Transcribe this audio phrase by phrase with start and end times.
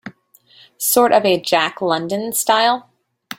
[0.79, 2.89] Sort of a Jack London style?